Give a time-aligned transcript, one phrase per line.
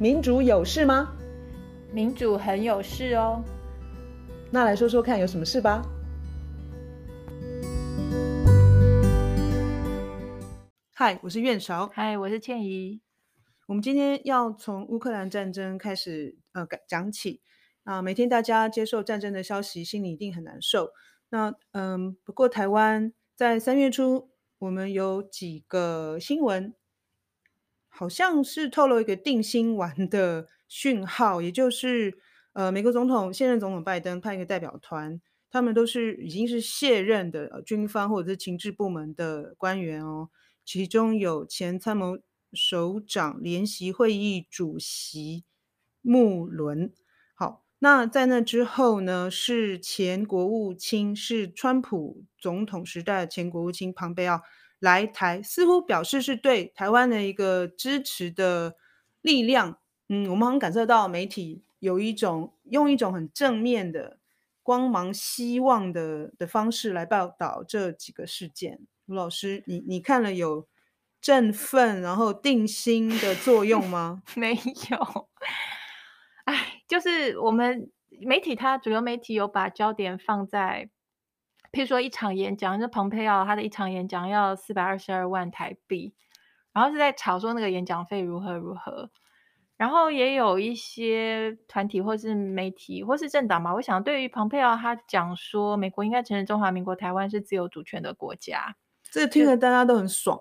[0.00, 1.14] 民主有事吗？
[1.92, 3.44] 民主很有事哦。
[4.50, 5.82] 那来说说看，有什么事吧？
[10.94, 11.86] 嗨，我是苑韶。
[11.92, 13.02] 嗨，我是倩怡。
[13.66, 17.42] 我们今天要从乌克兰战争开始呃讲起
[17.84, 18.00] 啊。
[18.00, 20.92] 每天大家接受战争的消息，心里一定很难受。
[21.28, 24.30] 那嗯，不过台湾在三月初，
[24.60, 26.74] 我们有几个新闻，
[27.90, 32.16] 好像是透露一个定心丸的 讯号，也就是
[32.54, 40.30] 呃，美国总统现任总统拜登派一个代表团，他们都是已经是卸任的呃军方或者是情治部门的官员哦。
[40.64, 42.18] 其中有前参谋
[42.52, 45.44] 首长联席会议主席
[46.00, 46.92] 穆伦，
[47.34, 54.42] 好，那在那之后呢，是前国务卿，是川普总统时代的前国务卿庞贝奥
[54.80, 58.74] 来台，似乎表示是对台湾的一个支持的
[59.22, 59.78] 力量。
[60.08, 64.18] 嗯，我们好像感受到媒体有一种用一种很正面的
[64.62, 68.80] 光芒、希望的的方式来报道这几个事件。
[69.06, 70.66] 卢老师，你你看了有
[71.20, 74.22] 振奋然后定心的作用吗？
[74.34, 74.54] 没
[74.90, 75.28] 有，
[76.44, 80.88] 哎，就是我们媒体，它主流媒体有把焦点放在，
[81.72, 86.14] 譬如说一场演讲，就蓬佩奥他的一场演讲要四百二十二万台币，
[86.72, 89.10] 然后是在吵说那个演讲费如何如何，
[89.76, 98.76] 然后也有一些团体或是媒体或是政党嘛，我想对于蓬佩奥他讲说美国应该承认中华民国台湾是自由主权的国家。
[99.10, 100.40] 这个听了大家都很爽。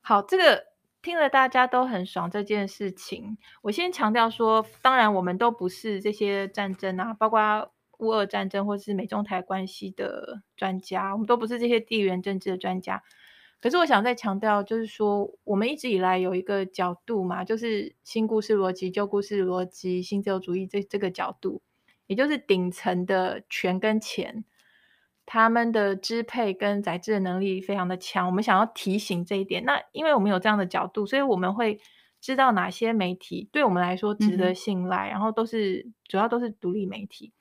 [0.00, 0.66] 好，这个
[1.02, 13.02] 听了大家都很爽这件事情，我先强调说，当然我们都不是这些战争啊，包括乌俄战争或是美中台关系的专家，我们都不是这些地缘政治的专家。
[13.60, 21.62] 可是我想再强调，就是说我们一直以来有一个角度嘛，就是新故事逻辑、旧故事逻辑、新自由主义这这个角度，
[22.06, 24.44] 也就是顶层的权跟钱。
[25.26, 29.64] 他们的支配跟宰制的能力非常的强，我们想要提醒这一点。
[29.64, 31.80] 那因为我们有这样的角度，所以我们会
[32.20, 37.32] 知道哪些媒体对我们来说值得信赖，嗯、然后都是主要都是独立媒体。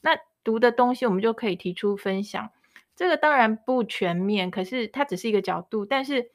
[0.00, 2.50] 那读的东西我们就可以提出分享。
[2.96, 5.86] 这个当然不全面，可是它只是一个角度。
[5.86, 6.30] 但是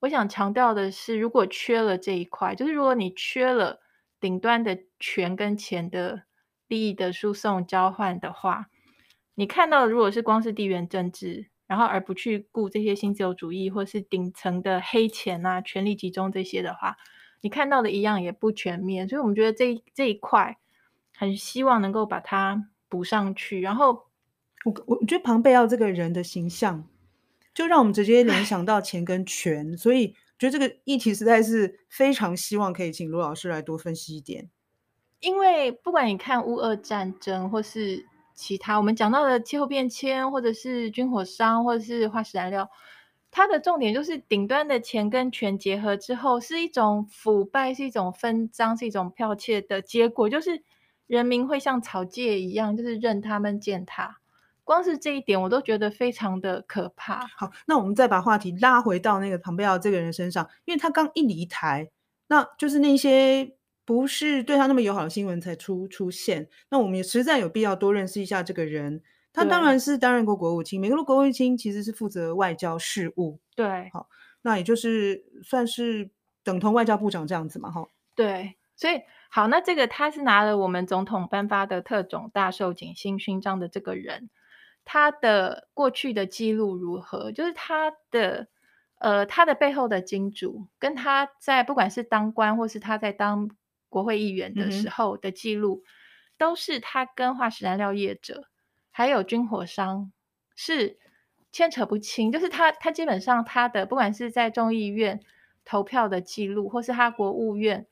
[0.00, 3.80] 我想强调的是，如果缺了这一块，就是如果你缺了
[4.20, 6.22] 顶端的权跟钱的
[6.68, 8.66] 利益的输送交换的话。
[9.36, 16.96] 你看到的如果是光是地缘政治，然后而不去顾这些新自由主义或是顶层的黑钱啊、权力集中这些的话，
[17.40, 19.08] 你看到的一样也不全面。
[19.08, 20.56] 所以我们觉得这这一块
[21.16, 23.60] 很希望能够把它补上去。
[23.60, 24.06] 然后
[24.64, 26.88] 我我觉得庞贝奥这个人的形象，
[27.52, 34.48] 就让我们直接联想到钱跟权，所以觉得这个议题实在是非常希望可以请卢老师来多分析一点。
[35.18, 42.70] 因为不管你看乌俄战争或是其他我们讲到的气候变迁，或者是军火商，或者是化石燃料，
[43.30, 50.62] 它的重点就是顶端的钱跟权结合之后，是一种腐败，是一种分赃，是一种剽窃的结果，就是
[51.06, 54.18] 人民会像草芥一样，就是任他们践踏。
[54.62, 57.26] 光是这一点，我都觉得非常的可怕。
[57.36, 61.90] 好，那我们再把话题拉回到那个庞贝奥这个人身上，因为他刚一离台，
[62.28, 63.56] 那就是那些。
[63.86, 69.02] 不是对他那么友好的新闻才出出现，那我们也实在有必要多认识一下这个人。
[69.30, 73.38] 他当然是担任过国务卿，美国的国务卿其实是负责外交事务。
[73.54, 74.08] 对，好，
[74.40, 76.08] 那也就是算是
[76.42, 77.86] 等同外交部长这样子嘛，哈。
[78.14, 78.94] 对，所以
[79.34, 84.30] 好，那这个他是拿了我们总统颁发的特种大寿景星勋章的这个人，
[84.84, 87.32] 他的过去的记录如何？
[87.32, 88.46] 就是他的
[88.98, 93.50] 呃，他的背后的金主，跟他在不管是当官或是他在当。
[93.88, 95.86] 国会议员的时候的记录，嗯、
[96.36, 98.48] 都是他跟化石燃料业者
[98.90, 100.10] 还有军火商
[100.56, 100.98] 是
[101.52, 105.20] 牵扯不清，就是他他基本上他的不管是在众议院
[105.64, 107.86] 投票的记录，或是他国务院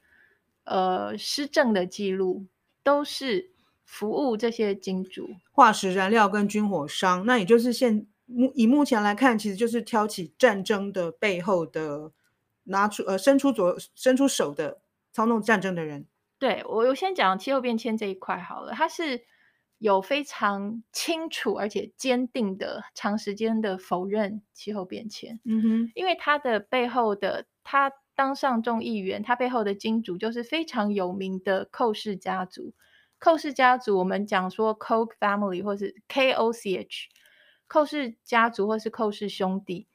[0.64, 2.46] 呃施政的记录，
[2.82, 3.50] 都是
[3.84, 7.24] 服务这些金主化石燃料跟军火商。
[7.26, 12.12] 那也就是现目以目前来看，其实就是挑起战争的背后的
[12.64, 14.80] 拿出呃伸出左伸出手的。
[15.14, 16.06] 操弄战争的人，
[16.38, 18.72] 对，我我先讲气候变迁这一块好了。
[18.72, 19.26] 它是
[19.76, 25.38] 有非常清楚而且坚定的长时间的否认气候变迁。
[25.44, 32.74] 嗯哼，因为它的背后的他当上众议员，他背后的金主就是非常有名的寇氏家族。
[33.18, 37.08] 寇氏家族，我们讲说 Koch family 或是 K O C H，
[37.68, 39.86] 寇氏家族或是寇氏兄弟。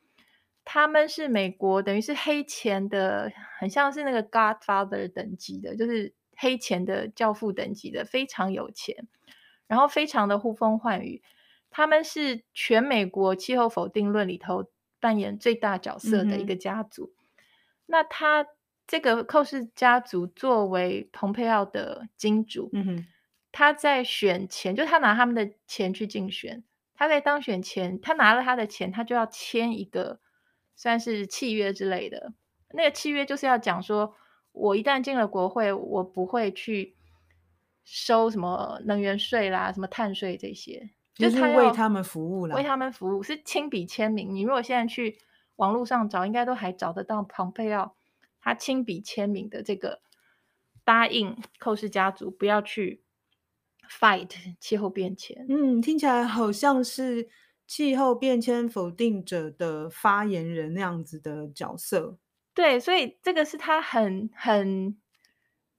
[0.64, 9.08] 他们是美国等于是黑钱的，很像是那个 Godfather 等级的，就是黑钱的教父等级的，非常有钱，
[9.68, 11.22] 然后非常的呼风唤雨。
[11.70, 17.14] 他们是全美国气候否定论里头扮演最大角色的一个家族。
[17.14, 17.17] 嗯、
[17.88, 18.46] 那他
[18.86, 23.08] 这个寇氏家族作为蓬佩奥的金主，嗯、哼
[23.52, 26.64] 他在选前，就他拿他们的钱去竞选。
[26.94, 30.20] 他在当选前，他拿了他的钱，他就要签一个
[30.76, 32.34] 算是契约之类的。
[32.74, 34.16] 那个契约就是要讲说，
[34.52, 36.96] 我一旦进了国会，我不会去
[37.84, 40.90] 收什么能源税啦、什么碳税这些。
[41.14, 44.36] 就是为他们服务了，为他们服务是亲笔签名。
[44.36, 45.18] 你如果现在去
[45.58, 47.96] 网络上找，应该都还找得到庞佩奥
[48.42, 50.02] 他亲笔签名的这个
[50.84, 53.04] 答应寇氏家族不要去
[53.88, 55.46] fight 气候变迁。
[55.50, 57.30] 嗯，听起来好像是
[57.68, 62.18] 气候变迁否定者的发言人那样子的角色。
[62.54, 64.98] 对，所以这个是他很很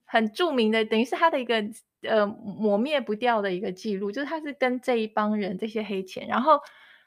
[0.05, 1.65] 很著名的，等于是他的一个。
[2.01, 6.61] 呃，抹灭不掉的一个记录，就是他是跟这一帮人这些黑钱，然后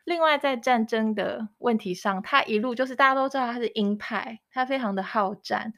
[0.05, 5.73] 另外在战争的问题上，他一路就是大家都知道他是鹰派，他非常的好战，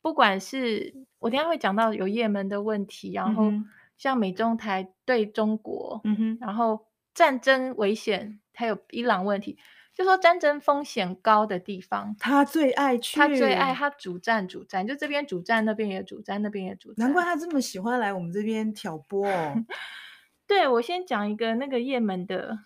[0.00, 3.52] 不管是我等下会讲到有也门的问题，然后
[3.96, 9.58] 像美中台对中国，嗯哼，然后战争危险，还有伊朗问题。
[9.94, 17.04] 就说战争风险高的地方，他最爱去，他最爱他主战主战，就这边主战，那边也主战，那边也主战。
[17.04, 19.54] 难怪他这么喜欢来我们这边挑拨哦。
[20.48, 22.58] 对，我先讲一个那个也门的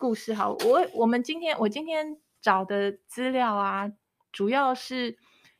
[0.00, 3.92] 故事好，我我们今天我今天找的资料啊，
[4.32, 5.18] 主要是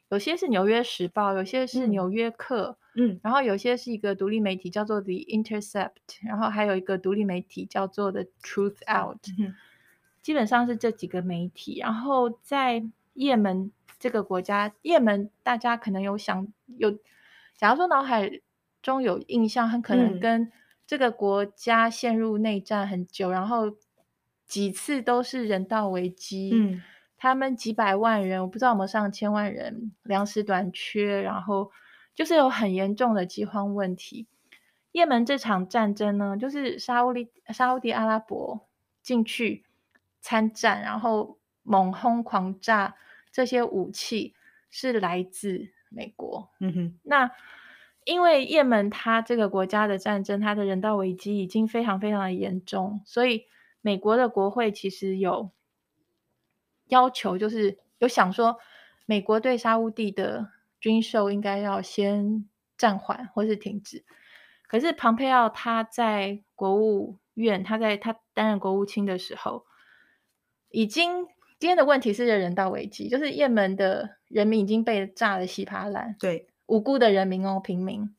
[0.08, 5.90] 有些是《纽约时报》，有些是《纽约客》，嗯，然后有些是一个独立媒体叫做《The Intercept》，
[6.26, 9.18] 然后还有一个独立媒体叫做《The Truth Out》。
[9.38, 9.54] 嗯
[10.22, 12.84] 基本上是这几个媒体，然后在
[13.14, 16.46] 也门这个国家，也门大家可能有想
[16.76, 16.90] 有，
[17.56, 18.40] 假如说脑海
[18.82, 20.52] 中有印象，很可能跟
[20.86, 23.74] 这个国家陷入内战很久，嗯、然后
[24.50, 26.82] 几次都是人道危机，嗯，
[27.16, 31.70] 他们几百万人，我不知道有没有上千万人，粮食短缺，然后
[32.14, 34.26] 就是有很严重的饥荒问题。
[34.92, 38.66] 也门这场战争呢，就是沙乌利沙乌地阿拉伯
[39.00, 39.64] 进去。
[40.22, 42.94] 参战，然后猛轰狂炸，
[43.32, 44.34] 这些武器
[44.68, 46.50] 是来自美国。
[46.60, 47.30] 嗯哼，那
[48.04, 53.46] 因为也门它这个国家的战争，它的人道危机已经非常非常的严重，所以
[53.80, 55.50] 美国的国会其实有
[56.86, 58.58] 要求，就是有想说，
[59.06, 60.50] 美国对沙乌地的
[60.80, 64.04] 军售应该要先暂缓或是停止。
[64.66, 69.66] 可是庞佩奥他在国务院，他在他担任国务卿的时候。
[70.72, 71.26] 已经，
[71.58, 78.14] 今天的问题是人道危机，就是也门的人民已经被炸得稀巴烂，对，无辜的人民哦，平民。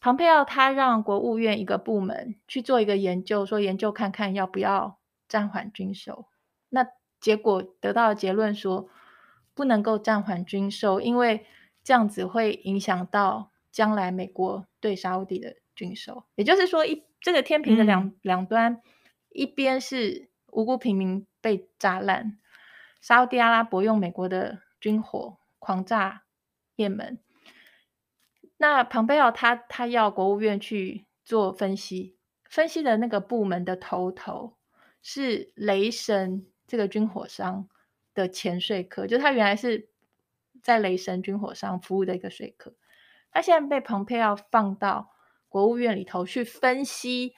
[0.00, 4.98] 蓬佩奥他让国务院一个部门去做一个研究，说研究看看要不要
[5.28, 6.26] 暂缓军售。
[6.70, 6.86] 那
[7.20, 8.88] 结果得到的结论说，
[9.54, 11.46] 不能够暂缓军售，因为
[11.84, 16.24] 这样子会影响到将来美国对沙乌地的军售。
[16.34, 18.80] 也就是说，一这个天平的两、嗯、两端，
[19.28, 21.26] 一边是无辜平民。
[21.42, 22.36] 被炸烂，
[23.00, 26.24] 沙乌地阿拉伯用美国的军火狂炸
[26.76, 27.18] 也门。
[28.62, 34.58] 那蓬佩奥他他要国务院去做分析，分析的那个部门的头头
[35.02, 37.66] 是雷神这个军火商
[38.12, 39.88] 的前说客，就他原来是
[40.62, 42.74] 在雷神军火商服务的一个说客，
[43.32, 45.10] 他现在被蓬佩奥放到
[45.48, 47.32] 国务院里头去分析，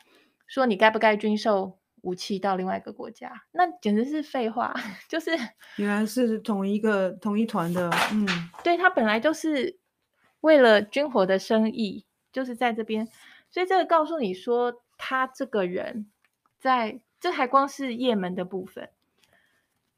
[0.48, 1.78] 说你该不该军售。
[2.02, 4.74] 武器到另外一个国家，那简直是废话。
[5.08, 5.30] 就是
[5.76, 8.26] 原来是同一个同一团的，嗯，
[8.64, 9.78] 对，他本来就是
[10.42, 13.08] 为了军火的生意，就是在这边，
[13.50, 16.10] 所以这个告诉你说，他这个人
[16.60, 18.90] 在这还光是也门的部分，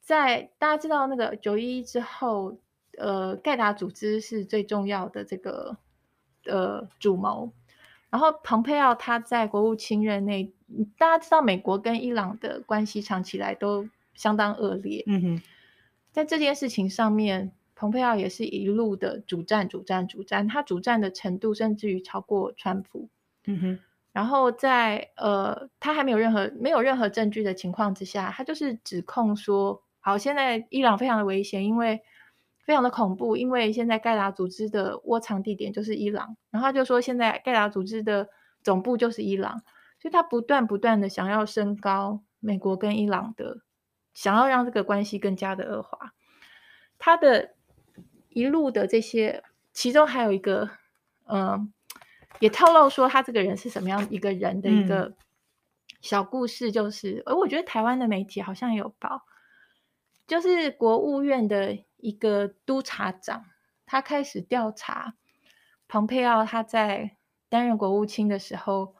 [0.00, 2.58] 在大家知道那个九一一之后，
[2.96, 5.76] 呃，盖达组织是最重要的这个
[6.44, 7.50] 呃主谋。
[8.10, 10.52] 然后，蓬佩奥他在国务卿任内，
[10.96, 15.02] 大家知道美国跟伊朗的关系长期来都相当恶劣。
[15.08, 15.42] 嗯哼，
[16.12, 17.50] 在这件事情上面，
[17.84, 23.10] 蓬佩奥也是一路的主战、主战、主战，他主战的程度甚至于超过川普。
[23.46, 23.78] 嗯哼，
[24.12, 32.00] 然后在呃，他还没有任何没有任何证据的情况之下，他就是指控说，好，现在伊朗非常的危险，因为。
[32.66, 38.30] 非常的恐怖，因为现在盖达组织的窝藏地点就是伊朗，然后他就说现在盖达组织的
[38.62, 39.60] 总部就是伊朗，
[40.00, 43.58] 所以他不断不断的想要升高美国跟伊朗的
[44.14, 46.14] 想要让这个关系更加的恶化。
[46.96, 47.53] 他的
[48.34, 50.68] 一路的这些，其中还有一个，
[51.26, 51.68] 嗯、呃，
[52.40, 55.14] 也透露说他这个人是什么样一个人的一个
[56.00, 59.22] 小故事，就是，而、嗯、我觉得台湾的媒体好像也有报，
[60.26, 63.44] 就是国务院的一个督察长，
[63.86, 65.14] 他开始调查
[65.86, 67.16] 蓬佩奥他在
[67.48, 68.96] 担任国务卿的时候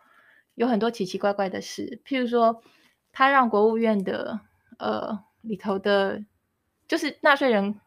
[0.55, 2.63] 有很多奇奇怪怪的事，譬如说，
[3.11, 4.41] 他让国务院的
[4.79, 6.23] 呃里头的，
[6.87, 7.81] 就是纳税人。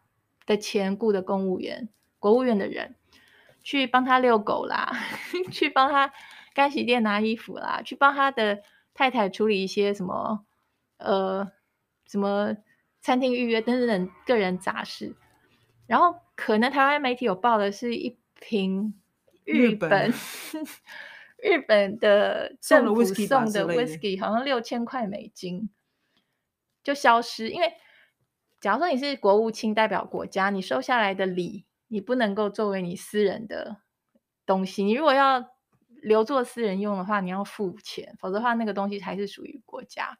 [0.47, 2.95] 的钱雇的公务员，国务院的人
[3.61, 4.91] 去帮他遛狗啦，
[5.51, 6.11] 去帮他
[6.55, 8.63] 干洗店拿衣服啦，去帮他的
[8.93, 10.45] 太太处理一些什么
[10.97, 11.51] 呃
[12.07, 12.55] 什么
[13.01, 15.15] 餐厅预约等等等个人杂事。
[15.85, 18.93] 然后可能台湾媒体有报的是一瓶
[19.43, 20.13] 日本
[21.43, 25.69] 日本的政府送的 whisky，好像六千块美金
[26.83, 27.73] 就消失，因为。
[28.59, 33.77] 假如说你是国务卿代表国家，你收下来的礼，你不能够作为你私人的
[34.47, 34.83] 东西。
[34.83, 35.51] 你如果要
[35.87, 40.17] 留作私人用的话，你要付钱，否则的话那个东西才是属于国家。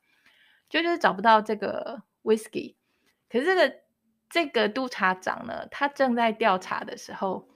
[0.69, 2.75] 就就是找不到这个 whisky，
[3.27, 3.75] 可是这个
[4.29, 7.47] 这个督察长呢，他正在调查的时候，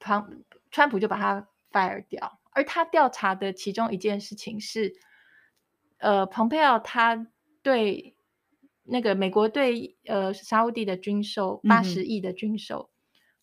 [0.00, 2.40] 川川普就把他 fire 掉。
[2.52, 4.94] 而他调查的其中一件事情是，
[5.98, 7.26] 呃，蓬佩奥他
[7.62, 8.16] 对。
[8.84, 12.90] 那个美国对呃沙乌地的军售八十亿的军售，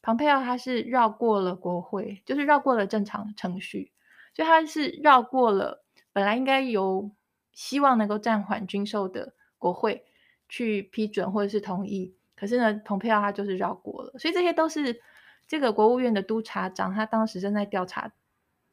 [0.02, 3.92] 蓬佩奥他是绕过了国会，就是绕过了正常程序，
[4.34, 7.12] 所以他是绕过了本来应该由
[7.54, 10.06] 希望能够暂缓军售的国会
[10.48, 15.02] 去批准或者是同意，可是呢，蓬佩奥他就是绕过了，所以这些都是
[15.48, 18.12] 这个国务院的督察长他当时正在调查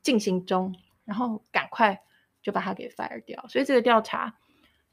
[0.03, 2.03] 进行中，然后赶快
[2.43, 4.39] 就把他给 fire 掉，所以这个调查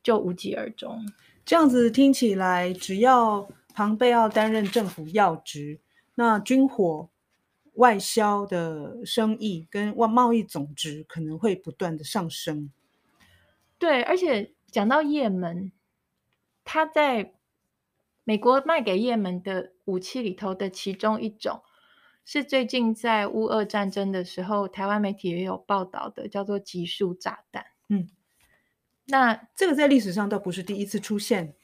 [0.01, 1.05] 就无疾而终。
[1.45, 5.81] 这样子听起来，只要庞贝奥担任政府要职，
[6.15, 7.09] 那军火、
[7.73, 12.71] 外销的生意跟外贸易总值可能会不断的上升。
[13.77, 15.71] 对，而且讲到也门，
[16.63, 17.33] 他在
[18.23, 21.61] 美国卖给也门的武器里头的其中一种，
[22.23, 27.65] 是最近在乌俄战争的时候，台湾媒体也有报道的，叫做集束炸弹。
[27.89, 28.07] 嗯。
[29.05, 31.55] 那这个在历史上倒不是第一次出现。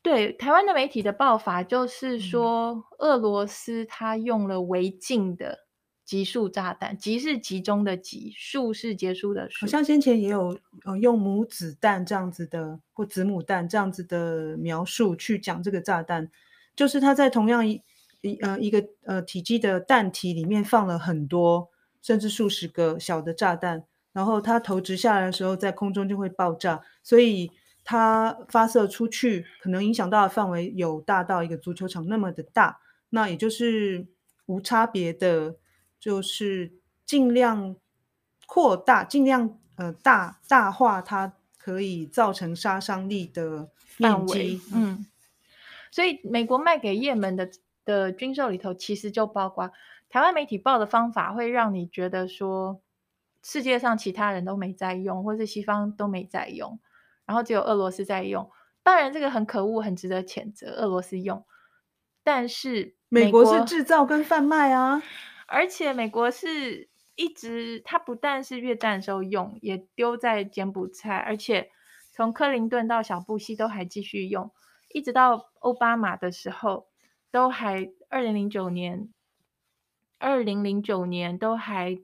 [0.00, 5.66] 对，台湾的媒体的报法就是说，俄罗斯他用了违禁的
[6.04, 9.66] 集束炸弹，集是集中的集，束是结束的束。
[9.66, 16.30] 好像先前也有呃用母子弹这样子的，或子母弹这样子的描述去讲这个炸弹，
[16.76, 17.82] 就是他在同样一
[18.22, 21.68] 一呃一个呃体积的弹体里面放了很多，
[22.00, 23.84] 甚至数十个小的炸弹。
[24.18, 27.52] 然后它投掷下来的时候，在空中就会爆炸，所以
[27.84, 32.80] 它发射出去可能影响到的范围有大到一个足球场那么的大。
[33.10, 34.08] 那也就是
[34.46, 35.54] 无差别的，
[36.00, 36.72] 就是
[37.06, 37.76] 尽量
[38.48, 44.58] 扩大、尽量呃大大化它可以造成杀伤力的范围。
[44.74, 45.06] 嗯，
[45.92, 47.48] 所以美国卖给也门的
[47.84, 49.70] 的军售里头，其实就包括
[50.10, 52.80] 台湾媒体报的方法，会让你觉得说。
[53.42, 56.80] 世界上其他人都没在用，或是西方都没在用，
[57.24, 58.50] 然后只有俄罗斯在用。
[58.82, 60.70] 当然，这个很可恶，很值得谴责。
[60.72, 61.46] 俄罗斯用，
[62.24, 65.02] 但是美国，是制造跟贩卖啊，
[65.46, 71.70] 而且美国是一直，它不但是越战的时候用，也丢在柬埔寨，而且
[72.10, 74.50] 从克林顿到小布希都还继续用，
[74.88, 76.88] 一直到奥巴马的时候，
[77.30, 79.12] 都还二零零九年，
[80.18, 82.00] 二零零九年都还。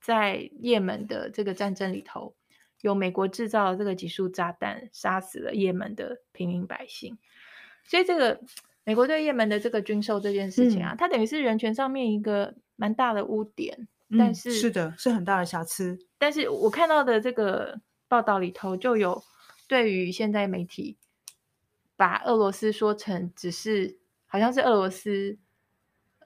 [0.00, 2.34] 在也门的这个战争里头，
[2.80, 7.18] 有美国制造的这个集束炸弹，杀死了也门的平民百姓。
[7.84, 8.40] 所以，这个
[8.84, 13.86] 美国对也门的这个军售这件事情啊，嗯、它等于是人权上面一个蛮大的污点。
[14.08, 15.98] 嗯、但是，是的，是很大的瑕疵。
[16.18, 19.22] 但是我看到的这个报道里头，就有
[19.68, 20.96] 对于现在媒体
[21.96, 25.38] 把俄罗斯说成只是好像是俄罗斯。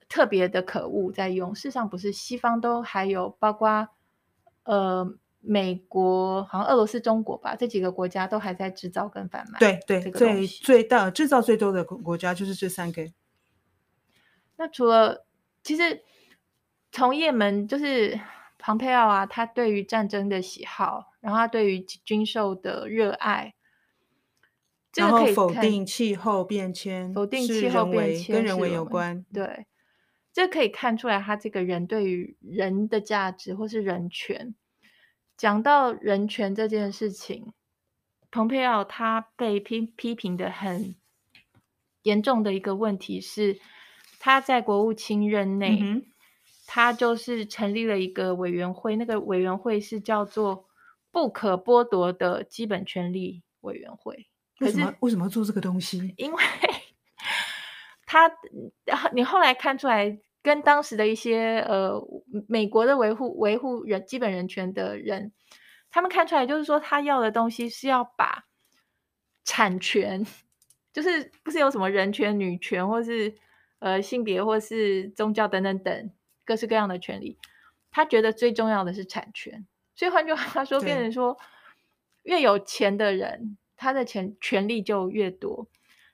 [0.09, 1.55] 特别的可恶，在用。
[1.55, 3.89] 事实上不是，西方都还有，包括
[4.65, 9.59] 呃美国，好像俄罗斯、中国吧，这几个国家都还在制造跟贩卖。
[9.59, 13.13] 对对，最最大制造最多的国家就是这三个。
[14.57, 15.27] 那除了，
[15.63, 16.03] 其实
[16.93, 18.19] 从也门就是
[18.59, 23.55] 庞佩奥啊，他对于战争的喜好，然后他对于军售的热爱，
[24.97, 29.67] 然后否定气候变迁，否定气候变迁跟人为有关，对。
[30.35, 34.57] 这可以看出来，他这个人对于人的价值或是人权，
[35.37, 37.53] 讲到人权这件事情，
[38.33, 40.97] 蓬佩奥他被批批评的很
[42.03, 43.61] 严重的一个问题是，
[44.19, 46.03] 他在国务卿任内，嗯、
[46.67, 50.67] 他就是成立了一个委员会，那个委员会是叫做
[51.13, 54.27] 不可剥夺的基本权利委员会。
[54.59, 56.13] 为什么为什么要做这个东西？
[56.17, 56.43] 因为
[58.15, 58.31] 他，
[59.13, 62.01] 你后来看出来，跟当时的一些呃
[62.47, 65.33] 美国的维护维护人基本人权的人。
[65.91, 68.45] 他们看出来，就是说他要的东西是要把
[69.45, 70.25] 产权，
[70.93, 73.35] 就是不是有什么人权、女权，或是
[73.81, 76.11] 呃性别，或是宗教等等等
[76.45, 77.37] 各式各样的权利。
[77.91, 79.67] 他觉得最重要的是产权。
[79.97, 81.37] 所以换句话说，变成说
[82.23, 85.69] 越有钱的人，他的钱权利就越多。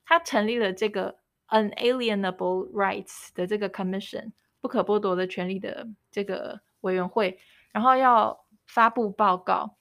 [0.06, 1.19] 他成立了这个
[1.50, 7.38] Unalienable Rights 的这个 Commission，不可剥夺的权利的这个委员会，
[7.72, 8.44] 然后要。
[8.72, 9.74] 发布报告，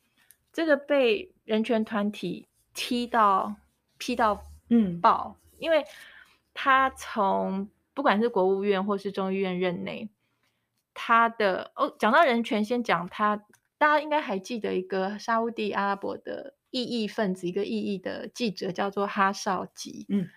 [0.52, 3.58] 这个被人权团体踢到
[4.00, 5.86] 批到嗯爆，嗯，因为
[6.56, 10.10] 他从不管是国务院或是众议院任内，
[10.96, 13.46] 他的哦，讲到人权，先讲他，
[13.78, 20.28] 大家应该还记得一个沙乌地阿拉伯的异议分子，一个异议的记者叫做哈绍吉，嗯，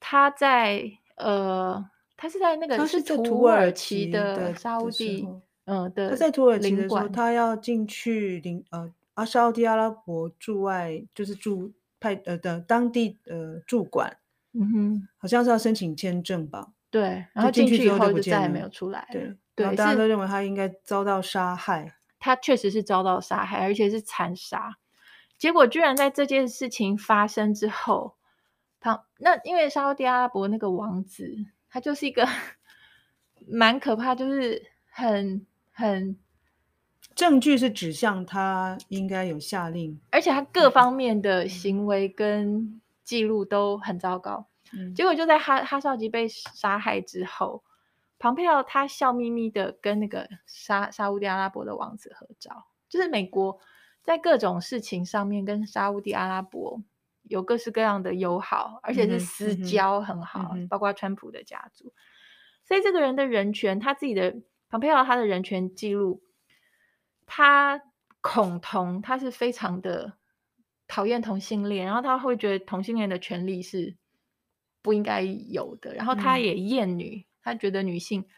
[0.00, 5.28] 他在呃，他是在那个他是在土耳其的沙乌地。
[5.66, 6.08] 嗯，对。
[6.08, 14.16] 他在土耳其的时候，他要进去领呃，阿沙乌地阿拉伯驻外就是驻派呃的当地呃驻馆，
[14.54, 16.68] 嗯哼，好像是要申请签证吧？
[16.90, 19.06] 对，然后进去以后就再也没有出来。
[19.12, 21.94] 对对，大家都认为他应该遭到杀害。
[22.18, 24.76] 他确实是遭到杀害，而且是残杀。
[25.38, 28.14] 结果居然在这件事情发生之后，
[28.80, 32.26] 他那因为沙乌地阿拉伯那个王子，他就是一个
[33.46, 35.46] 蛮可怕，就是很。
[35.72, 36.18] 很
[37.14, 44.46] 证据是指向他应该有下令，而且他各方面的行为跟记录都很糟糕。
[44.72, 47.64] 嗯、结果就在哈哈绍吉被杀害之后，
[48.18, 53.58] 庞佩奥他笑眯眯的跟那个沙沙乌地阿拉伯的王子合照，就是美国
[54.02, 56.82] 在各种事情上面跟沙乌地阿拉伯
[57.30, 61.94] 有各式各样的友好，而且是私交很好，嗯嗯、包括川普的家族。
[62.66, 64.42] 所以这个人的人权，他自己的。
[64.72, 66.22] 蓬佩奥他的人权记录，
[67.26, 67.82] 他
[68.20, 70.12] 恐同，他是非常的
[70.86, 73.96] 讨厌同性恋，然后他会觉得同性恋的权利是
[74.80, 78.28] 不应该有的，然后他也厌女，嗯、他觉得女性，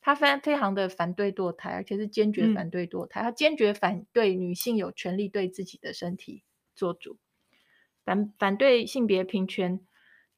[0.00, 7.18] 他非常非常的反对堕胎，而且是坚决反对堕胎，嗯、他坚决反对女性有权利对自己的身体做主，
[8.04, 9.80] 反反对性别平权，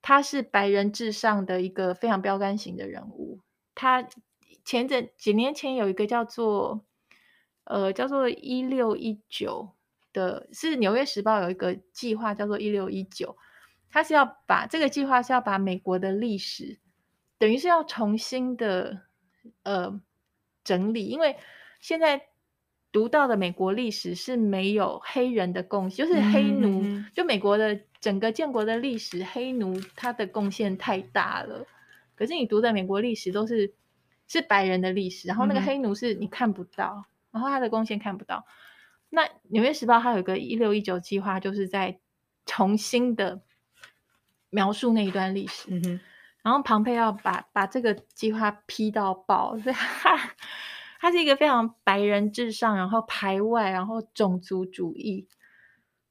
[0.01, 3.41] 他是白人至上的一个非常标杆型的人物，
[3.75, 4.09] 他。
[4.65, 6.85] 前阵几年前有一个叫做
[7.63, 9.77] 呃叫做一六一九
[10.13, 13.37] 的，是《纽约时报》有一个计划叫做一六一九，
[13.89, 16.81] 他是要把这个计划是要把美国的历史
[17.39, 19.03] 等于是要重新的
[19.63, 20.01] 呃
[20.65, 21.37] 整理，因为
[21.81, 22.21] 现在
[22.97, 26.83] 读到的美国历史是没有黑人的贡献，就是黑奴，
[27.13, 31.67] 就美国的整个建国的历史，黑奴他的贡献太大了，
[32.15, 33.75] 可是你读的美国历史都是。
[34.29, 38.45] 是白人的历史，然后那个黑奴是你看不到，嗯、然后他的贡献看不到。
[39.09, 42.01] 那《纽约时报》它有一个一六一九计划，就是在
[42.45, 43.41] 重新的
[44.51, 45.69] 描述那一段历史。
[45.71, 46.01] 嗯、哼
[46.43, 50.19] 然后庞佩要把把这个计划批到爆，所以他
[51.07, 55.29] 他是一个非常白人至上，然后排外，然后种族主义，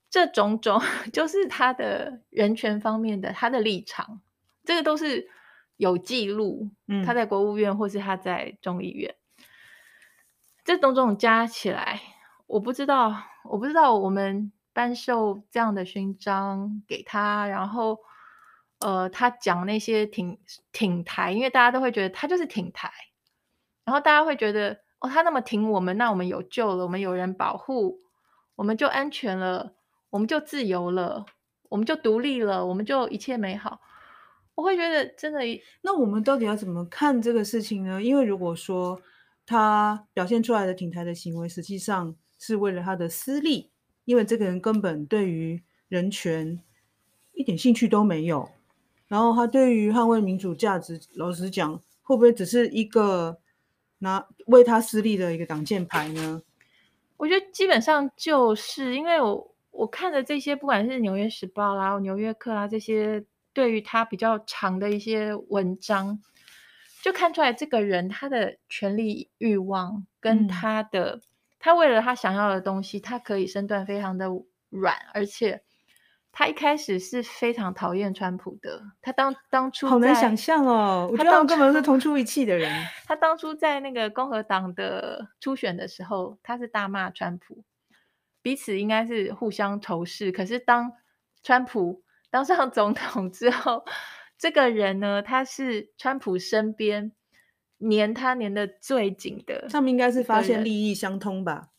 [0.10, 0.82] 这种种
[1.12, 4.22] 就是他的人权方面的他的立场，
[4.64, 5.30] 这个都是。
[5.78, 9.44] 有记录，嗯他在国务院或是他在众议院，嗯、
[10.64, 12.00] 这种种加起来，
[12.48, 18.00] 我不知道，我不知道我们颁授这样的勋章给他，然后，
[18.80, 20.40] 呃，他讲那些挺
[20.72, 22.90] 挺台，因为大家都会觉得他就是挺台，
[23.84, 28.00] 然后大家会觉得哦，他那么挺我们，那我们有救了，我们有人保护，
[28.56, 29.74] 我们就安全了，
[30.10, 31.26] 我们就自由了，
[31.70, 33.82] 我们就独立了，我们就一切美好。
[34.56, 35.40] 我会觉得真的，
[35.82, 38.02] 那我们到底要怎么看这个事情呢？
[38.02, 39.00] 因为如果说
[39.46, 43.70] 他表现出来的挺台的行为，实际上是为了他的私利，
[44.06, 46.62] 因为这个人根本对于人权
[47.34, 48.50] 一点兴趣都没有，
[49.08, 53.38] 然后他对于捍卫民主价值，老实讲，会不会只是一个
[54.00, 56.42] 拿为他私利的一个挡箭牌呢？
[57.18, 63.26] 我觉得基本上就是因为我我看的这些，不管是《纽约时报》啦、《纽约客》啦这些。
[63.56, 66.22] 对于他比较长的一些文章，
[67.02, 71.22] 就看出来这个人他的权力欲望跟他的，嗯、
[71.58, 74.28] 他为了他想要的东西，他可以身段非常的
[74.72, 75.64] 软，而且
[76.38, 78.82] 他一开始是非常讨厌川普的。
[79.02, 82.70] 他当当初好难想象哦， 我觉得他根本是 同出一气的人。
[83.06, 87.64] 他当初在那个共和党的初选的时候，他是大骂川普，
[88.42, 90.30] 彼此应该是互相仇视。
[90.34, 90.92] 可是当
[91.42, 93.86] 川普当上总统之后，
[94.38, 97.14] 这个人呢，他是川普身边
[97.78, 99.70] 黏他黏的最紧的。
[99.72, 101.70] 他们应该是发现利益相通吧？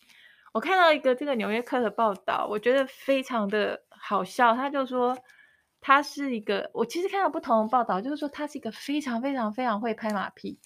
[0.55, 4.55] 我看到一个这个《纽约客》的报道，我觉得非常的好笑。
[4.55, 5.19] 他就说
[5.81, 10.59] 他是一个，我其实看到不同的报道，就是说他是一个非常非常非常会拍马屁，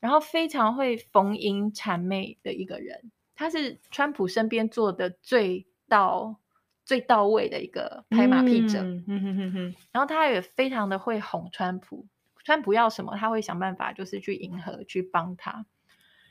[0.00, 3.10] 然后非常会逢迎谄媚的一个人。
[3.34, 6.36] 他是川普身边做的最到
[6.84, 8.80] 最到位的一个拍马屁者。
[8.80, 9.74] 嗯哼哼哼。
[9.92, 12.06] 然后他也非常的会哄川普，
[12.44, 15.66] 川普要什么，他会想办法就是去迎合，去帮他。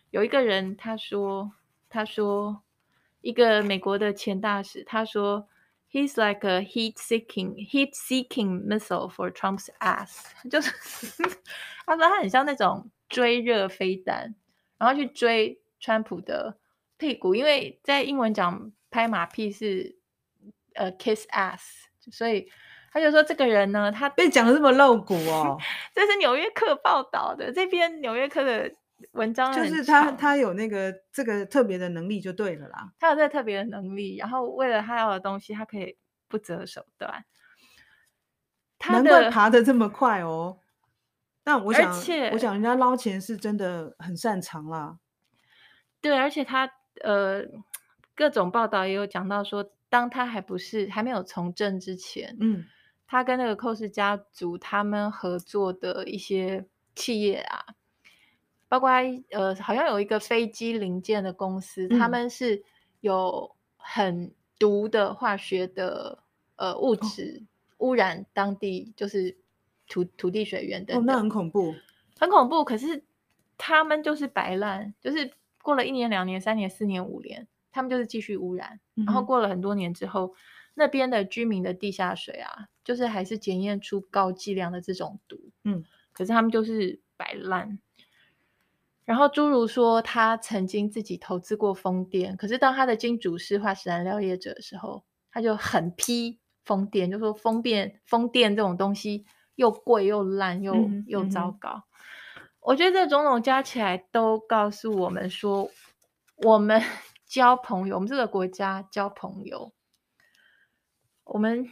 [0.10, 1.52] 有一个人他说，
[1.90, 2.64] 他说。
[3.22, 5.50] 一个美国的前大使，他说
[5.92, 10.26] ：“He's like a heat-seeking heat-seeking missile for Trump's ass。
[10.50, 10.72] ”就是
[11.86, 14.36] 他说他很像那种追热飞弹，
[14.78, 16.58] 然后去追川普的
[16.98, 19.98] 屁股，因为在英文讲拍马屁是
[20.76, 21.62] 呃 kiss ass，
[22.12, 22.50] 所以
[22.92, 25.58] 他就说这个人呢，他被讲的这么露骨哦。
[25.94, 28.74] 这是《纽约客》报道的，这篇《纽约客》的。
[29.12, 32.92] 文章就是他，他有那个这个特别的能力就对了啦。
[33.00, 37.26] 他有这个特别的能力，然后为了他要的东西，他可以不择手段。
[38.90, 40.60] 难怪爬得这么快哦。
[41.44, 45.00] 但我想，而且我想人家捞钱是真的很擅长啦。
[46.02, 46.70] 对，而且他
[47.02, 47.44] 呃，
[48.16, 52.66] 各种报道也有讲到说，当他还不是还没有从政之前，嗯，
[53.08, 57.66] 他跟那个寇氏家族他们合作的一些企业啊。
[58.70, 58.90] 包括
[59.32, 62.62] 呃，好像有一个飞机零件的公司，嗯、他们是
[63.00, 66.20] 有很毒的化学的
[66.58, 67.44] 呃物质、
[67.78, 69.38] 哦、污染当地，就是
[69.88, 70.98] 土土地水源的。
[70.98, 71.74] 哦，那很恐怖，
[72.20, 72.66] 很恐怖。
[72.66, 73.04] 可是
[73.58, 78.80] 他们就是摆烂，就是过了一年、两年、三年、四年、五年，他们就是继续污染。
[78.96, 80.34] 嗯、然后过了很多年之后，
[80.74, 85.40] 那边的居民的地下水啊，就是还是检验出高剂量的这种毒。
[85.64, 87.80] 嗯，可是他们就是摆烂。
[89.08, 101.86] 然后诸如说，他曾经自己投资过风电，可是当他的金主是化石燃料业者的时候，他就很批风电，就说风电风电这种东西又贵又烂又、嗯、又糟糕。
[102.36, 105.72] 嗯、我觉得这种种加起来都告诉我们说，
[106.44, 106.84] 我们
[107.26, 109.72] 交朋友，我们这个国家交朋友，
[111.24, 111.70] 我们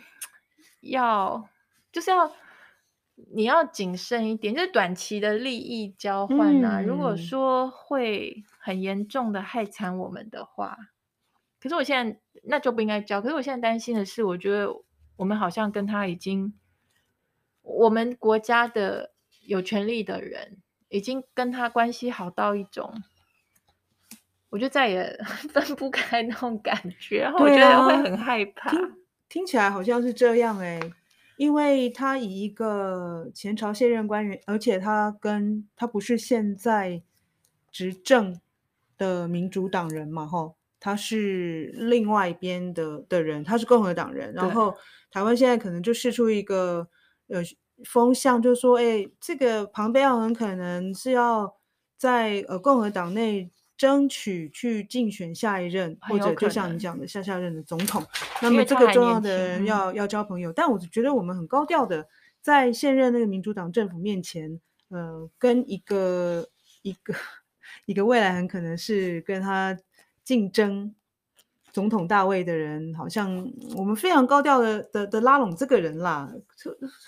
[0.79, 1.49] 要
[1.91, 2.31] 就是要。
[3.33, 6.81] 你要谨慎一点，就是短期的利益交换啊。
[6.81, 10.77] 嗯、如果说会很严重的害惨我们的话，
[11.61, 13.21] 可是我现在那就不应该交。
[13.21, 14.67] 可是我现在担心的是，我觉得
[15.15, 16.53] 我们好像跟他已经，
[17.61, 19.13] 我们国家的
[19.45, 20.57] 有权利的人
[20.89, 23.01] 已经跟他关系好到一种，
[24.49, 25.17] 我就再也
[25.53, 28.69] 分不开那种感觉，然后我觉得会很害怕。
[28.69, 28.93] 啊、听，
[29.29, 30.93] 听起来好像是这样哎、欸。
[31.37, 37.01] 因为他以一个前朝卸任官员，而且他跟他不是现在
[37.71, 38.39] 执政
[38.97, 44.33] 的民主党人嘛，吼，他是另外一边的的人，他是共和党人。
[44.33, 44.73] 然后
[45.11, 46.87] 台湾现在可能就试出一个
[47.27, 47.41] 呃
[47.83, 51.55] 风向，就是说，哎，这个庞贝奥很可能是要
[51.97, 53.51] 在呃共和党内。
[53.77, 58.01] 争取去竞选下一任，或者就像你讲的下下任的总统。
[58.41, 62.07] 那么这个重要的人要要交朋友，但我觉得我们很高调的
[62.41, 64.59] 在现任那个民主党政府面前，
[64.89, 66.47] 呃，跟一个
[66.83, 67.13] 一个
[67.85, 69.77] 一个未来很可能是跟他
[70.23, 70.95] 竞争
[71.73, 76.31] 总统大位的人，好像我们非常高调的的的拉拢这个人啦，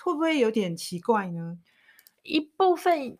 [0.04, 1.58] 会不会有点奇怪呢？
[2.22, 3.16] 一部分。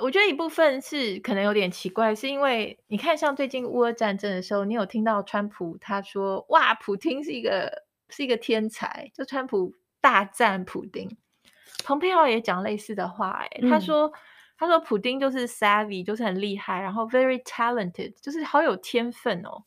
[0.00, 11.16] 我觉得一部分是可能有点奇怪，是因为你看，像最近乌俄战争的时候，你有听到川普他说：“哇，普京是一个是一个天才。”就川普大赞普丁。
[11.84, 14.12] 蓬佩奥也讲类似的话，哎，他说
[14.58, 19.62] ：“他说普丁就是 savvy，就是很厉害，然后 very talented，就是好有天分哦。”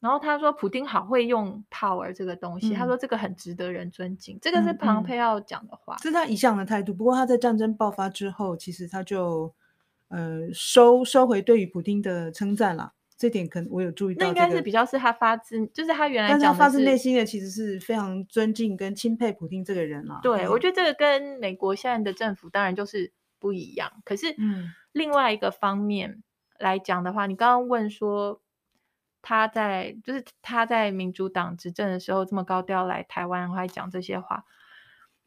[0.00, 6.94] 然后他说，普丁好会用 power 这个东西，嗯、他说这个很值得人尊敬，这个是庞佩奥讲的话，这是他一向的态度。
[6.94, 9.54] 不过他在战争爆发之后，其实他就
[10.08, 12.94] 呃收收回对于普丁的称赞了。
[13.18, 20.20] 这点可能我有注意到、这个，那应该是比较是他发自，就是他原来发自内心的，其实是非常尊敬跟钦佩普丁这个人了。
[20.22, 23.92] 对，嗯、我觉得这个跟美国现在的政府当然就是不一样。
[24.06, 24.34] 可是，
[24.92, 26.22] 另外一个方面
[26.58, 28.40] 来讲的话，嗯、你刚刚问说。
[29.22, 34.44] 他在就是他在民主党执政的时候这么高调来台湾，然后还讲这些话，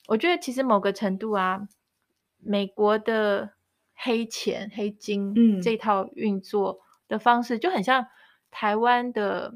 [0.07, 1.67] 我觉得其实某个程度啊，
[2.39, 3.51] 美国的
[3.93, 8.07] 黑钱黑金这套运作的方式就很像
[8.49, 9.53] 台湾的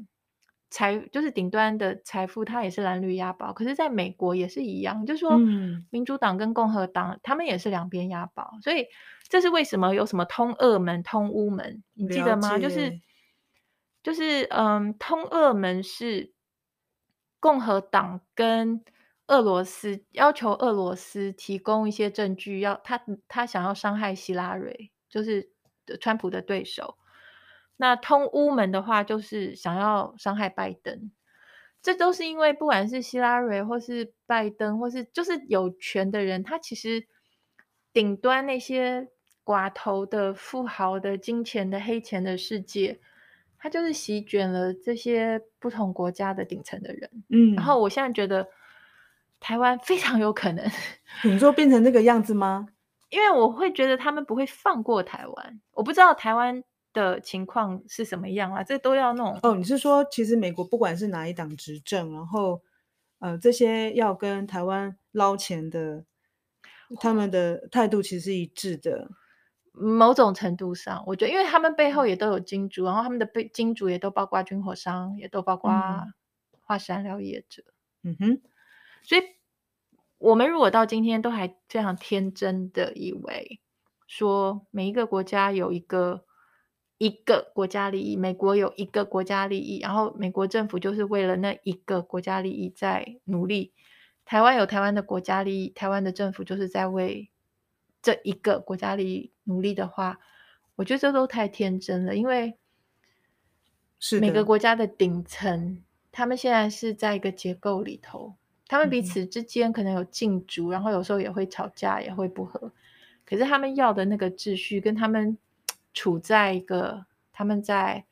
[0.70, 5.36] 财，就是顶端的财富，它也是蓝绿押宝，可是在美国也是一样，就是说
[5.90, 8.86] 民主党跟共和党他们也是两边押宝，所以
[9.28, 12.56] 这是为什么有什么通俄门、通乌门，你记得吗？
[12.56, 13.00] 就是。
[14.08, 16.32] 就是嗯，通俄门是
[17.38, 18.82] 共和党跟
[19.26, 25.50] 俄罗斯要求俄罗斯提供一些证据，要他他想要伤害希拉蕊，就是
[26.00, 26.96] 川普的对手。
[27.76, 31.12] 那通乌门的话，就是想要伤害拜登。
[31.82, 37.06] 这都是因为不管是希拉蕊，或是拜登，或是就是有权的人，他其实
[37.92, 39.10] 顶端那些
[39.44, 43.00] 寡头的富豪的金钱的黑钱的世界。
[43.58, 48.46] 他就是席卷了这些不同国家的顶层的人，嗯，然后我现在觉得
[49.40, 50.64] 台湾非常有可能，
[51.24, 52.66] 你说变成那个样子吗？
[53.10, 59.38] 因为我会觉得他们不会放过台湾，我不知道台湾的情况是什么样啊，这都要弄。
[59.42, 62.60] 哦，你是说其实美国不管是哪一党执政，然后
[63.18, 66.04] 呃这些要跟台湾捞钱的，
[67.00, 69.08] 他们的态度其实是一致的。
[69.72, 75.72] 某种程度上，我觉得，因为他们背后也都有金主，然后他们的背金主也都包括军火商，也都包括
[76.60, 77.62] 化石燃料业者。
[78.02, 78.40] 嗯哼，
[79.02, 79.22] 所以
[80.18, 83.60] 我们如果到今天都还非常天真的以为，
[84.06, 86.24] 说每一个国家有一个
[86.98, 93.72] 一个国家利益，美国有一个国家利益，然后美国政府就是为了那一个国家利益在努力，
[94.24, 97.30] 台湾有台湾的国家利益，台湾的政府就是在为。
[98.00, 100.18] 这一个国家里努力的话，
[100.76, 102.14] 我觉得这都太天真了。
[102.14, 102.56] 因为
[103.98, 105.82] 是每个国家的顶层，
[106.12, 108.34] 他们现在是在一个结构里头，
[108.66, 112.72] 他们彼此之间可能有竞逐，嗯、然后有时候也会吵架，也会不和。
[113.24, 115.36] 可是他们要的那个秩序，跟他们
[115.92, 118.04] 处在一个他们在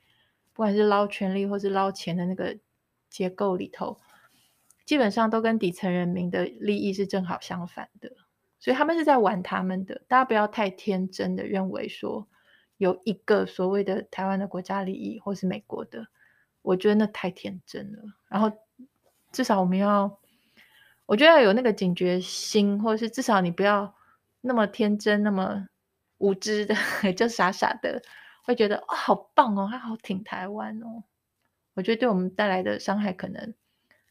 [0.53, 2.57] 不管是捞权力或是捞钱的那个
[3.09, 3.97] 结构里头，
[4.85, 8.11] 基本上都跟底层人民的利益是正好相反的。
[8.59, 12.27] 所以他们是在玩他们的，大家不要太天真的认为说
[12.77, 16.07] 有一个所谓的台湾的国家利益或是美国的，
[16.63, 18.03] 我觉得那太天真了。
[18.27, 18.51] 然后
[19.31, 20.19] 至少我们要，
[21.05, 23.95] 我觉得要有那个警觉心，或者是至少你不要
[24.41, 25.67] 那么天真、那么
[26.17, 26.75] 无知的，
[27.15, 28.01] 就傻傻的
[28.43, 31.03] 会觉得哦，好棒哦，他好挺台湾哦。
[31.75, 33.53] 我觉得对我们带来的伤害可能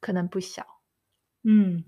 [0.01, 0.65] 可能不小。
[1.43, 1.85] 嗯。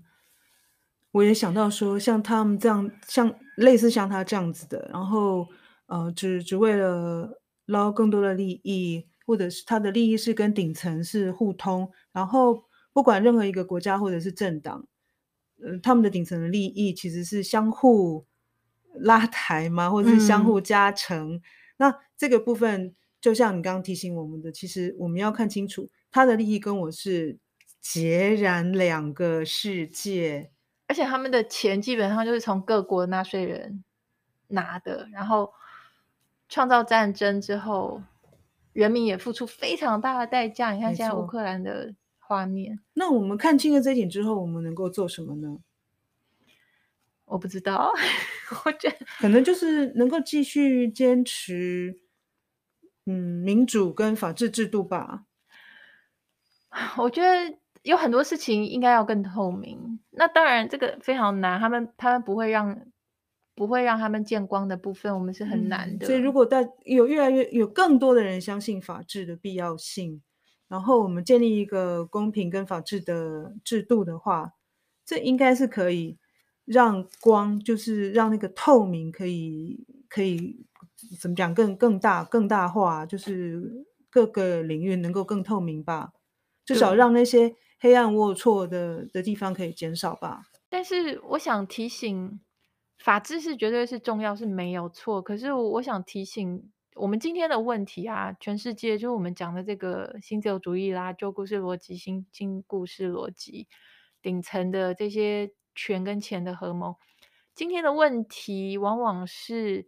[1.19, 5.45] 我也想到说，像他们这样，像类似像他这样子的，然后
[5.87, 14.87] 呃，只只为了捞更多的利益，或者是他的利益是跟顶层是互通，然后不管任何一个国家或者是政党，
[15.61, 18.25] 呃，他们的顶层的利益其实是相互
[18.93, 21.33] 拉抬嘛，或者是相互加成。
[21.33, 21.41] 嗯、
[21.77, 27.37] 那这个部分，就像你刚刚提醒我们的，其实我们要看清楚，他的利益跟我是
[27.81, 30.51] 截然两个世界。
[30.89, 33.83] 而且他们的钱基本上就是从各国纳税人
[34.47, 35.53] 拿的，然后
[36.49, 38.01] 创造战争之后，
[38.73, 40.71] 人民也付出非常大的代价。
[40.71, 42.79] 你看现在乌克兰的画面。
[42.93, 45.59] 那我们看清了这一点之后，我们能够做什么呢？
[47.25, 47.93] 我不知道，
[48.65, 51.99] 我觉得可能就是能够继续坚持，
[53.05, 55.25] 嗯，民主跟法治制度吧。
[56.97, 57.59] 我觉得。
[57.89, 62.85] 有很多事情应该要更透明，那当然这个非常难，他们他们不会让
[63.55, 66.05] 不会让他们见光的部分，我们是很难的。
[66.05, 70.21] 嗯，所以如果大有越来越有更多的人相信法治的必要性，
[70.67, 74.53] 然后我们建立一个公平跟法治的制度的话，
[75.03, 76.19] 这应该是可以
[76.65, 80.63] 让光，就是让那个透明可以可以
[81.19, 86.13] 怎么讲更更大更大化，就是各个领域能够更透明吧，
[86.63, 87.55] 至少让那些。
[87.79, 92.41] 黑暗龌龊的的地方可以减少吧，但是我想提醒，
[92.97, 95.21] 法治是绝对是重要，是没有错。
[95.21, 103.69] 可是我想提醒，我们今天的问题啊，全世界就是我们讲的这个新自由主义啦、旧故事逻辑、新新故事逻辑，
[104.21, 106.97] 顶层的这些权跟钱的合谋。
[107.55, 109.87] 今天的问题往往是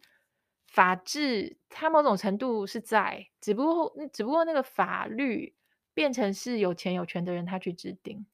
[0.66, 5.56] 法治，它某种程度是在，只不过只不过那个法律。
[5.94, 8.26] 变成是有钱有权的人他去制定，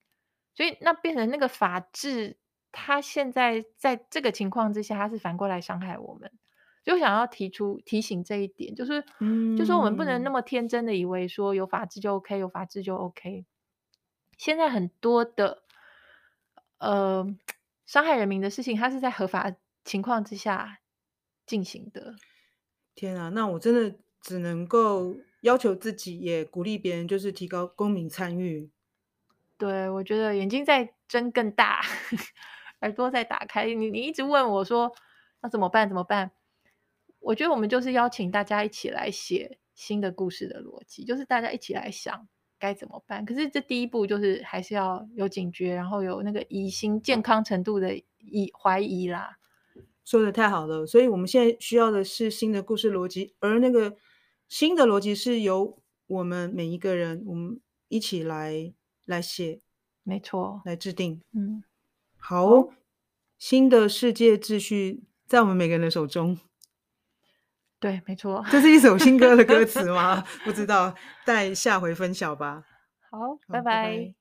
[0.54, 2.38] 所以那变成那个法治，
[2.72, 6.32] 他现在在这个情况之下，他是反过来伤害我们。
[6.84, 13.44] 就想要提出提醒这一点，就是，嗯，就说我们不能那么天真的以为说有法治就 OK，有法治就 OK。
[14.38, 15.64] 现在很多的，
[16.78, 17.28] 呃，
[17.86, 20.80] 伤害人民的事情，它是在合法情况之下
[21.46, 22.16] 进行的。
[22.96, 28.70] 天啊，那我真的只能够要求自己，也鼓励别人，就是提高公民参与。
[29.58, 31.82] 对，我觉得眼睛在睁更大，
[32.82, 33.66] 耳朵在打开。
[33.66, 34.92] 你你一直问我说，
[35.42, 35.88] 那怎么办？
[35.88, 36.32] 怎么办？
[37.20, 42.28] 我觉得我们就是邀请大家一起来写新的故事的逻辑，就是大家一起来想
[42.60, 43.26] 该怎么办。
[43.26, 49.38] 可是这第一步就是还是要有警觉，然后有那个疑心健康程度的疑怀疑啦。
[50.06, 53.98] 说的太好了，所以我们现在需要的是新的故事逻辑，而那个
[54.48, 58.74] 新的逻辑是由我们每一个人，我们一起来
[59.06, 59.62] 来写，
[60.04, 61.22] 没错，来制定。
[61.34, 61.64] 嗯，
[62.18, 62.70] 好，哦，
[63.38, 66.40] 新的世界秩序在我们每个人的手中。
[67.80, 70.24] 对，没错，这是一首新歌的歌词 吗？
[70.44, 72.64] 不知道，待下回分晓吧。
[73.12, 73.62] 好，拜拜。
[73.62, 74.17] 拜拜。